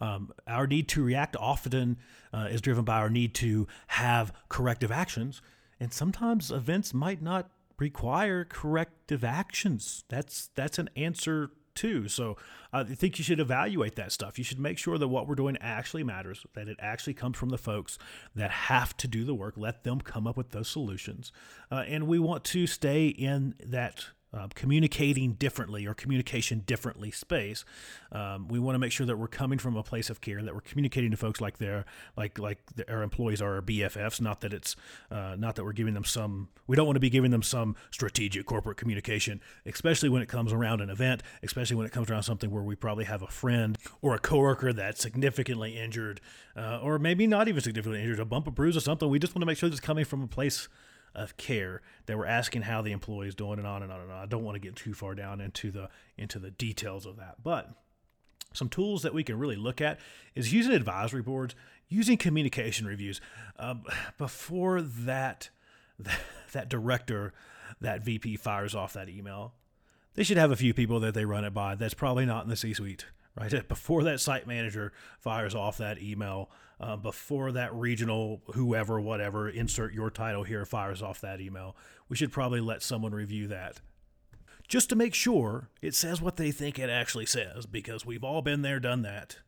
Um, 0.00 0.32
our 0.46 0.68
need 0.68 0.88
to 0.90 1.02
react 1.02 1.34
often 1.36 1.96
uh, 2.32 2.48
is 2.50 2.60
driven 2.60 2.84
by 2.84 2.98
our 2.98 3.10
need 3.10 3.34
to 3.36 3.66
have 3.88 4.32
corrective 4.48 4.92
actions, 4.92 5.42
and 5.80 5.92
sometimes 5.92 6.52
events 6.52 6.94
might 6.94 7.22
not 7.22 7.50
require 7.78 8.44
corrective 8.44 9.24
actions. 9.24 10.04
That's 10.08 10.50
that's 10.54 10.78
an 10.78 10.90
answer 10.96 11.50
too. 11.74 12.08
So 12.08 12.36
I 12.72 12.84
think 12.84 13.18
you 13.18 13.24
should 13.24 13.40
evaluate 13.40 13.96
that 13.96 14.12
stuff. 14.12 14.38
You 14.38 14.44
should 14.44 14.60
make 14.60 14.78
sure 14.78 14.96
that 14.96 15.08
what 15.08 15.26
we're 15.26 15.34
doing 15.34 15.56
actually 15.60 16.04
matters, 16.04 16.46
that 16.54 16.68
it 16.68 16.76
actually 16.80 17.14
comes 17.14 17.36
from 17.36 17.48
the 17.48 17.58
folks 17.58 17.98
that 18.34 18.50
have 18.50 18.96
to 18.98 19.08
do 19.08 19.24
the 19.24 19.34
work. 19.34 19.54
Let 19.56 19.84
them 19.84 20.00
come 20.00 20.26
up 20.26 20.36
with 20.36 20.50
those 20.50 20.68
solutions. 20.68 21.32
Uh, 21.70 21.84
and 21.86 22.06
we 22.06 22.18
want 22.18 22.44
to 22.44 22.66
stay 22.66 23.08
in 23.08 23.54
that 23.64 24.06
uh, 24.34 24.48
communicating 24.54 25.34
differently 25.34 25.86
or 25.86 25.94
communication 25.94 26.62
differently 26.66 27.10
space. 27.10 27.64
Um, 28.10 28.48
we 28.48 28.58
want 28.58 28.74
to 28.74 28.78
make 28.78 28.92
sure 28.92 29.06
that 29.06 29.16
we're 29.16 29.28
coming 29.28 29.58
from 29.58 29.76
a 29.76 29.82
place 29.82 30.10
of 30.10 30.20
care, 30.20 30.42
that 30.42 30.54
we're 30.54 30.60
communicating 30.60 31.10
to 31.12 31.16
folks 31.16 31.40
like 31.40 31.58
they're 31.58 31.84
like 32.16 32.38
like 32.38 32.58
our 32.88 33.02
employees 33.02 33.40
are 33.40 33.54
our 33.54 33.62
BFFs. 33.62 34.20
Not 34.20 34.40
that 34.40 34.52
it's 34.52 34.74
uh, 35.10 35.36
not 35.38 35.54
that 35.56 35.64
we're 35.64 35.72
giving 35.72 35.94
them 35.94 36.04
some. 36.04 36.48
We 36.66 36.76
don't 36.76 36.86
want 36.86 36.96
to 36.96 37.00
be 37.00 37.10
giving 37.10 37.30
them 37.30 37.42
some 37.42 37.76
strategic 37.90 38.46
corporate 38.46 38.76
communication, 38.76 39.40
especially 39.66 40.08
when 40.08 40.22
it 40.22 40.28
comes 40.28 40.52
around 40.52 40.80
an 40.80 40.90
event, 40.90 41.22
especially 41.42 41.76
when 41.76 41.86
it 41.86 41.92
comes 41.92 42.10
around 42.10 42.24
something 42.24 42.50
where 42.50 42.62
we 42.62 42.74
probably 42.74 43.04
have 43.04 43.22
a 43.22 43.28
friend 43.28 43.78
or 44.02 44.14
a 44.14 44.18
coworker 44.18 44.72
that's 44.72 45.00
significantly 45.00 45.78
injured, 45.78 46.20
uh, 46.56 46.80
or 46.82 46.98
maybe 46.98 47.26
not 47.26 47.48
even 47.48 47.60
significantly 47.60 48.00
injured, 48.00 48.18
a 48.18 48.24
bump, 48.24 48.46
a 48.46 48.50
bruise, 48.50 48.76
or 48.76 48.80
something. 48.80 49.08
We 49.08 49.18
just 49.18 49.34
want 49.34 49.42
to 49.42 49.46
make 49.46 49.58
sure 49.58 49.68
it's 49.68 49.80
coming 49.80 50.04
from 50.04 50.22
a 50.22 50.26
place 50.26 50.68
of 51.14 51.36
care 51.36 51.82
that 52.06 52.18
we're 52.18 52.26
asking 52.26 52.62
how 52.62 52.82
the 52.82 52.92
employee 52.92 53.28
is 53.28 53.34
doing 53.34 53.58
and 53.58 53.66
on 53.66 53.82
and 53.82 53.92
on 53.92 54.00
and 54.00 54.10
on. 54.10 54.22
I 54.22 54.26
don't 54.26 54.44
want 54.44 54.56
to 54.56 54.60
get 54.60 54.76
too 54.76 54.94
far 54.94 55.14
down 55.14 55.40
into 55.40 55.70
the 55.70 55.88
into 56.16 56.38
the 56.38 56.50
details 56.50 57.06
of 57.06 57.16
that, 57.16 57.36
but 57.42 57.70
some 58.52 58.68
tools 58.68 59.02
that 59.02 59.14
we 59.14 59.24
can 59.24 59.38
really 59.38 59.56
look 59.56 59.80
at 59.80 59.98
is 60.34 60.52
using 60.52 60.72
advisory 60.72 61.22
boards, 61.22 61.54
using 61.88 62.16
communication 62.16 62.86
reviews. 62.86 63.20
Um, 63.58 63.82
before 64.16 64.80
that, 64.80 65.50
that 65.98 66.20
that 66.52 66.68
director, 66.68 67.32
that 67.80 68.04
VP 68.04 68.36
fires 68.36 68.74
off 68.74 68.92
that 68.92 69.08
email, 69.08 69.54
they 70.14 70.22
should 70.22 70.36
have 70.36 70.50
a 70.50 70.56
few 70.56 70.72
people 70.72 71.00
that 71.00 71.14
they 71.14 71.24
run 71.24 71.44
it 71.44 71.52
by. 71.52 71.74
That's 71.74 71.94
probably 71.94 72.26
not 72.26 72.44
in 72.44 72.50
the 72.50 72.56
C-suite 72.56 73.06
right? 73.36 73.68
Before 73.68 74.04
that 74.04 74.20
site 74.20 74.46
manager 74.46 74.92
fires 75.18 75.54
off 75.54 75.78
that 75.78 76.00
email, 76.00 76.50
uh, 76.80 76.96
before 76.96 77.52
that 77.52 77.72
regional 77.74 78.42
whoever, 78.54 79.00
whatever, 79.00 79.48
insert 79.48 79.94
your 79.94 80.10
title 80.10 80.42
here, 80.42 80.64
fires 80.64 81.02
off 81.02 81.20
that 81.20 81.40
email, 81.40 81.76
we 82.08 82.16
should 82.16 82.32
probably 82.32 82.60
let 82.60 82.82
someone 82.82 83.12
review 83.12 83.46
that. 83.48 83.80
Just 84.66 84.88
to 84.88 84.96
make 84.96 85.14
sure 85.14 85.68
it 85.82 85.94
says 85.94 86.20
what 86.20 86.36
they 86.36 86.50
think 86.50 86.78
it 86.78 86.90
actually 86.90 87.26
says, 87.26 87.66
because 87.66 88.04
we've 88.06 88.24
all 88.24 88.42
been 88.42 88.62
there, 88.62 88.80
done 88.80 89.02
that. 89.02 89.38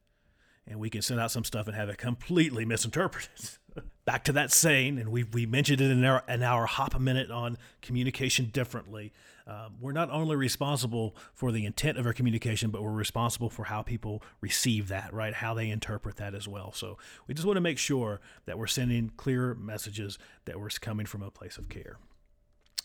And 0.69 0.79
we 0.79 0.91
can 0.91 1.01
send 1.03 1.21
out 1.21 1.31
some 1.31 1.45
stuff 1.45 1.67
and 1.67 1.77
have 1.77 1.89
it 1.89 1.97
completely 1.97 2.65
misinterpreted. 2.65 3.31
Back 4.05 4.25
to 4.25 4.33
that 4.33 4.53
saying, 4.53 4.99
and 4.99 5.11
we 5.11 5.25
we 5.25 5.47
mentioned 5.47 5.81
it 5.81 5.91
in 5.91 6.05
our 6.05 6.25
in 6.29 6.43
our 6.43 6.67
hop 6.67 6.95
a 6.95 6.99
minute 6.99 7.31
on 7.31 7.57
communication 7.83 8.47
differently. 8.47 9.13
Um, 9.47 9.75
we're 9.81 9.93
not 9.93 10.11
only 10.11 10.35
responsible 10.35 11.15
for 11.33 11.53
the 11.53 11.65
intent 11.65 11.99
of 11.99 12.07
our 12.07 12.13
communication, 12.13 12.71
but 12.71 12.83
we're 12.83 12.91
responsible 12.91 13.49
for 13.49 13.65
how 13.65 13.83
people 13.83 14.23
receive 14.41 14.89
that, 14.89 15.13
right? 15.13 15.33
How 15.33 15.55
they 15.55 15.71
interpret 15.71 16.17
that 16.17 16.35
as 16.35 16.49
well. 16.49 16.73
So 16.73 16.99
we 17.29 17.35
just 17.35 17.47
want 17.47 17.57
to 17.57 17.61
make 17.61 17.79
sure 17.79 18.21
that 18.47 18.59
we're 18.59 18.67
sending 18.67 19.13
clear 19.17 19.55
messages 19.55 20.19
that 20.47 20.59
we're 20.59 20.71
coming 20.81 21.07
from 21.07 21.23
a 21.23 21.31
place 21.31 21.59
of 21.59 21.69
care. 21.69 21.99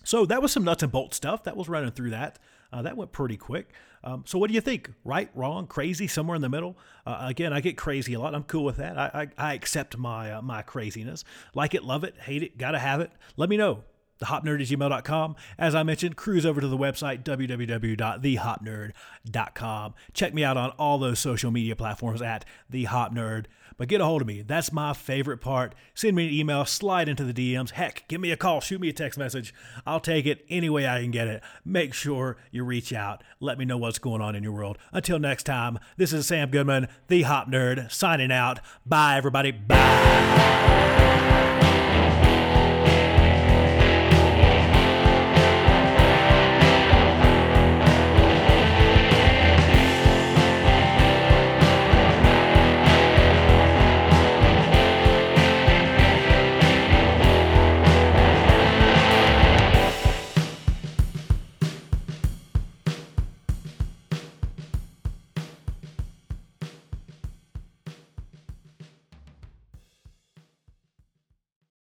So 0.03 0.25
that 0.25 0.41
was 0.41 0.51
some 0.51 0.63
nuts 0.63 0.83
and 0.83 0.91
bolts 0.91 1.17
stuff. 1.17 1.43
That 1.43 1.57
was 1.57 1.67
running 1.67 1.91
through 1.91 2.11
that. 2.11 2.39
Uh, 2.73 2.83
that 2.83 2.95
went 2.95 3.11
pretty 3.11 3.37
quick. 3.37 3.71
Um, 4.03 4.23
so 4.25 4.39
what 4.39 4.47
do 4.47 4.53
you 4.53 4.61
think? 4.61 4.91
Right, 5.03 5.29
wrong, 5.35 5.67
crazy, 5.67 6.07
somewhere 6.07 6.35
in 6.35 6.41
the 6.41 6.49
middle? 6.49 6.77
Uh, 7.05 7.17
again, 7.21 7.53
I 7.53 7.59
get 7.59 7.75
crazy 7.75 8.13
a 8.13 8.19
lot. 8.19 8.33
I'm 8.33 8.43
cool 8.43 8.63
with 8.63 8.77
that. 8.77 8.97
I, 8.97 9.27
I, 9.37 9.49
I 9.49 9.53
accept 9.53 9.97
my 9.97 10.31
uh, 10.33 10.41
my 10.41 10.61
craziness. 10.61 11.23
Like 11.53 11.75
it, 11.75 11.83
love 11.83 12.03
it, 12.03 12.15
hate 12.17 12.43
it, 12.43 12.57
gotta 12.57 12.79
have 12.79 13.01
it. 13.01 13.11
Let 13.35 13.49
me 13.49 13.57
know 13.57 13.83
thehopnerd 14.21 14.61
at 14.61 14.67
gmail.com. 14.67 15.35
As 15.57 15.75
I 15.75 15.83
mentioned, 15.83 16.15
cruise 16.15 16.45
over 16.45 16.61
to 16.61 16.67
the 16.67 16.77
website, 16.77 17.23
www.thehopnerd.com. 17.23 19.93
Check 20.13 20.33
me 20.33 20.43
out 20.43 20.57
on 20.57 20.71
all 20.71 20.97
those 20.97 21.19
social 21.19 21.51
media 21.51 21.75
platforms 21.75 22.21
at 22.21 22.45
The 22.69 22.85
Hop 22.85 23.13
Nerd. 23.13 23.45
But 23.77 23.87
get 23.87 23.99
a 23.99 24.05
hold 24.05 24.21
of 24.21 24.27
me. 24.27 24.43
That's 24.43 24.71
my 24.71 24.93
favorite 24.93 25.39
part. 25.39 25.73
Send 25.95 26.15
me 26.15 26.27
an 26.27 26.33
email, 26.33 26.65
slide 26.65 27.09
into 27.09 27.23
the 27.23 27.33
DMs. 27.33 27.71
Heck, 27.71 28.07
give 28.07 28.21
me 28.21 28.31
a 28.31 28.37
call, 28.37 28.61
shoot 28.61 28.79
me 28.79 28.89
a 28.89 28.93
text 28.93 29.17
message. 29.17 29.55
I'll 29.87 29.99
take 29.99 30.27
it 30.27 30.45
any 30.49 30.69
way 30.69 30.87
I 30.87 31.01
can 31.01 31.09
get 31.09 31.27
it. 31.27 31.41
Make 31.65 31.95
sure 31.95 32.37
you 32.51 32.63
reach 32.63 32.93
out. 32.93 33.23
Let 33.39 33.57
me 33.57 33.65
know 33.65 33.79
what's 33.79 33.97
going 33.97 34.21
on 34.21 34.35
in 34.35 34.43
your 34.43 34.51
world. 34.51 34.77
Until 34.91 35.17
next 35.17 35.45
time, 35.45 35.79
this 35.97 36.13
is 36.13 36.27
Sam 36.27 36.51
Goodman, 36.51 36.89
The 37.07 37.23
Hop 37.23 37.49
Nerd, 37.49 37.91
signing 37.91 38.31
out. 38.31 38.59
Bye, 38.85 39.17
everybody. 39.17 39.49
Bye. 39.51 40.90